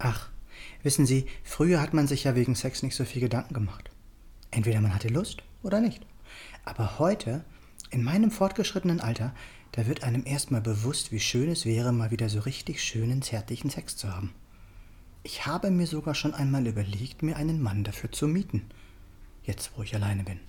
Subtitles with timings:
[0.00, 0.30] Ach,
[0.82, 3.90] wissen Sie, früher hat man sich ja wegen Sex nicht so viel Gedanken gemacht.
[4.50, 6.04] Entweder man hatte Lust oder nicht.
[6.64, 7.44] Aber heute,
[7.90, 9.34] in meinem fortgeschrittenen Alter,
[9.72, 13.68] da wird einem erstmal bewusst, wie schön es wäre, mal wieder so richtig schönen, zärtlichen
[13.68, 14.32] Sex zu haben.
[15.22, 18.70] Ich habe mir sogar schon einmal überlegt, mir einen Mann dafür zu mieten.
[19.44, 20.40] Jetzt, wo ich alleine bin.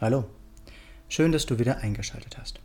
[0.00, 0.28] Hallo.
[1.08, 2.58] Schön, dass du wieder eingeschaltet hast.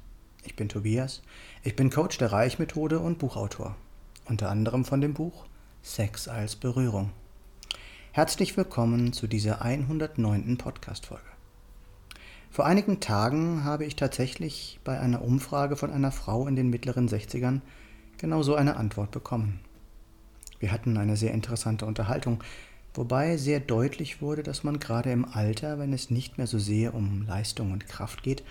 [0.43, 1.21] Ich bin Tobias.
[1.61, 3.77] Ich bin Coach der Reichmethode und Buchautor.
[4.25, 5.43] Unter anderem von dem Buch
[5.81, 7.11] Sex als Berührung.
[8.13, 10.57] Herzlich willkommen zu dieser 109.
[10.57, 11.25] Podcast-Folge.
[12.49, 17.09] Vor einigen Tagen habe ich tatsächlich bei einer Umfrage von einer Frau in den mittleren
[17.09, 17.59] 60ern
[18.17, 19.59] genau so eine Antwort bekommen.
[20.57, 22.41] Wir hatten eine sehr interessante Unterhaltung,
[22.93, 26.93] wobei sehr deutlich wurde, dass man gerade im Alter, wenn es nicht mehr so sehr
[26.93, 28.41] um Leistung und Kraft geht,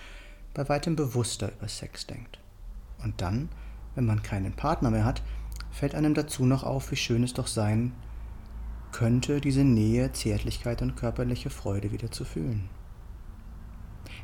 [0.53, 2.37] bei weitem bewusster über Sex denkt.
[3.03, 3.49] Und dann,
[3.95, 5.23] wenn man keinen Partner mehr hat,
[5.73, 7.91] fällt einem dazu noch auf, wie schön es doch sein
[8.93, 12.69] könnte, diese Nähe, Zärtlichkeit und körperliche Freude wieder zu fühlen.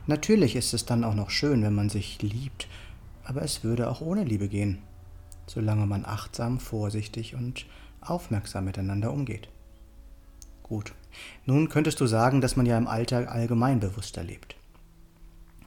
[0.07, 2.67] Natürlich ist es dann auch noch schön, wenn man sich liebt,
[3.23, 4.79] aber es würde auch ohne Liebe gehen
[5.49, 7.65] solange man achtsam, vorsichtig und
[8.01, 9.49] aufmerksam miteinander umgeht.
[10.63, 10.93] Gut,
[11.45, 14.55] nun könntest du sagen, dass man ja im Alltag allgemein bewusster lebt.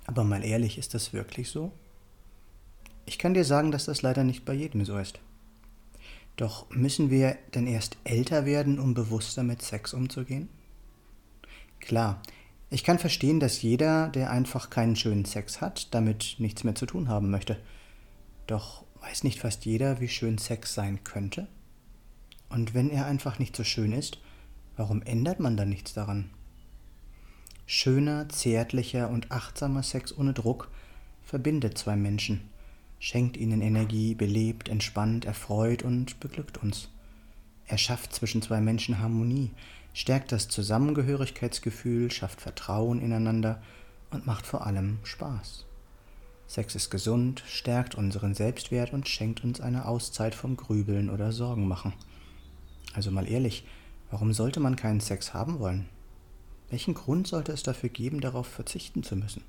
[0.06, 1.72] Aber mal ehrlich, ist das wirklich so?
[3.04, 5.18] Ich kann dir sagen, dass das leider nicht bei jedem so ist.
[6.36, 10.48] Doch müssen wir denn erst älter werden, um bewusster mit Sex umzugehen?
[11.80, 12.22] Klar,
[12.70, 16.86] ich kann verstehen, dass jeder, der einfach keinen schönen Sex hat, damit nichts mehr zu
[16.86, 17.58] tun haben möchte.
[18.46, 21.48] Doch Weiß nicht fast jeder, wie schön Sex sein könnte?
[22.48, 24.18] Und wenn er einfach nicht so schön ist,
[24.76, 26.30] warum ändert man dann nichts daran?
[27.66, 30.70] Schöner, zärtlicher und achtsamer Sex ohne Druck
[31.24, 32.48] verbindet zwei Menschen,
[33.02, 36.88] schenkt ihnen Energie, belebt, entspannt, erfreut und beglückt uns.
[37.66, 39.50] Er schafft zwischen zwei Menschen Harmonie,
[39.92, 43.60] stärkt das Zusammengehörigkeitsgefühl, schafft Vertrauen ineinander
[44.12, 45.66] und macht vor allem Spaß.
[46.46, 51.66] Sex ist gesund, stärkt unseren Selbstwert und schenkt uns eine Auszeit vom Grübeln oder Sorgen
[51.66, 51.94] machen.
[52.94, 53.66] Also mal ehrlich,
[54.12, 55.88] warum sollte man keinen Sex haben wollen?
[56.70, 59.42] Welchen Grund sollte es dafür geben, darauf verzichten zu müssen?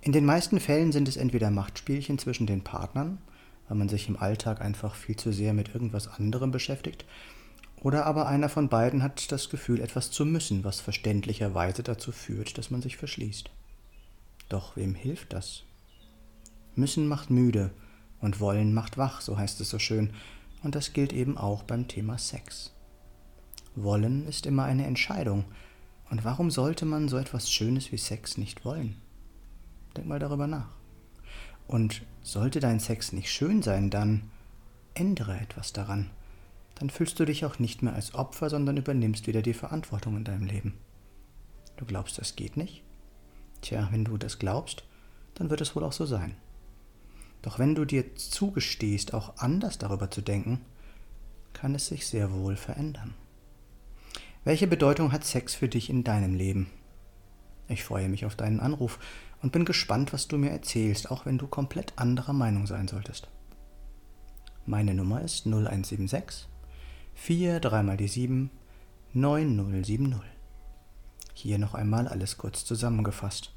[0.00, 3.18] In den meisten Fällen sind es entweder Machtspielchen zwischen den Partnern,
[3.68, 7.04] weil man sich im Alltag einfach viel zu sehr mit irgendwas anderem beschäftigt,
[7.80, 12.58] oder aber einer von beiden hat das Gefühl, etwas zu müssen, was verständlicherweise dazu führt,
[12.58, 13.50] dass man sich verschließt.
[14.48, 15.64] Doch wem hilft das?
[16.74, 17.70] Müssen macht müde
[18.20, 20.10] und wollen macht wach, so heißt es so schön,
[20.62, 22.72] und das gilt eben auch beim Thema Sex.
[23.76, 25.44] Wollen ist immer eine Entscheidung,
[26.10, 28.96] und warum sollte man so etwas Schönes wie Sex nicht wollen?
[29.98, 30.68] Denk mal darüber nach.
[31.66, 34.30] Und sollte dein Sex nicht schön sein, dann
[34.94, 36.10] ändere etwas daran.
[36.76, 40.22] Dann fühlst du dich auch nicht mehr als Opfer, sondern übernimmst wieder die Verantwortung in
[40.22, 40.74] deinem Leben.
[41.76, 42.84] Du glaubst, das geht nicht?
[43.60, 44.84] Tja, wenn du das glaubst,
[45.34, 46.36] dann wird es wohl auch so sein.
[47.42, 50.60] Doch wenn du dir zugestehst, auch anders darüber zu denken,
[51.54, 53.14] kann es sich sehr wohl verändern.
[54.44, 56.70] Welche Bedeutung hat Sex für dich in deinem Leben?
[57.68, 58.98] Ich freue mich auf deinen Anruf
[59.42, 63.28] und bin gespannt, was du mir erzählst, auch wenn du komplett anderer Meinung sein solltest.
[64.66, 66.48] Meine Nummer ist 0176
[67.14, 68.50] 4 3 mal die 7
[69.12, 70.20] 9070.
[71.34, 73.52] Hier noch einmal alles kurz zusammengefasst.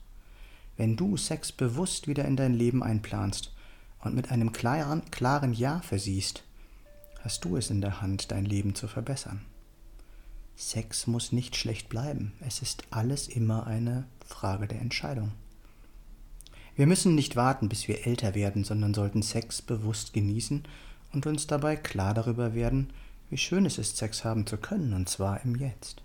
[0.77, 3.53] Wenn du Sex bewusst wieder in dein Leben einplanst
[3.99, 6.43] und mit einem klaren, klaren Ja versiehst,
[7.23, 9.45] hast du es in der Hand, dein Leben zu verbessern.
[10.55, 12.33] Sex muss nicht schlecht bleiben.
[12.39, 15.31] Es ist alles immer eine Frage der Entscheidung.
[16.75, 20.63] Wir müssen nicht warten, bis wir älter werden, sondern sollten Sex bewusst genießen
[21.13, 22.91] und uns dabei klar darüber werden,
[23.29, 26.01] wie schön es ist, Sex haben zu können, und zwar im Jetzt.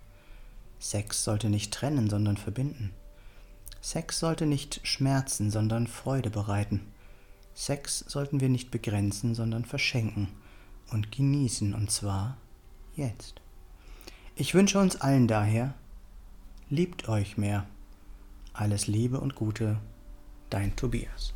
[0.78, 2.92] Sex sollte nicht trennen, sondern verbinden.
[3.86, 6.80] Sex sollte nicht schmerzen, sondern Freude bereiten.
[7.54, 10.26] Sex sollten wir nicht begrenzen, sondern verschenken
[10.90, 12.36] und genießen, und zwar
[12.96, 13.40] jetzt.
[14.34, 15.74] Ich wünsche uns allen daher
[16.68, 17.64] Liebt euch mehr.
[18.52, 19.78] Alles Liebe und Gute,
[20.50, 21.32] dein Tobias.